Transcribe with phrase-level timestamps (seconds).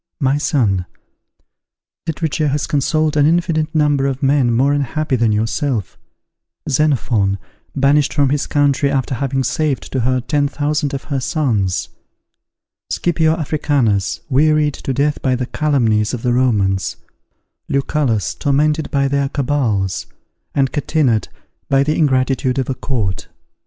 [0.19, 0.87] My son,
[2.07, 5.95] literature has consoled an infinite number of men more unhappy than yourself:
[6.67, 7.37] Xenophon,
[7.75, 11.89] banished from his country after having saved to her ten thousand of her sons;
[12.89, 16.95] Scipio Africanus, wearied to death by the calumnies of the Romans;
[17.69, 20.07] Lucullus, tormented by their cabals;
[20.55, 21.27] and Catinat,
[21.69, 23.27] by the ingratitude of a court.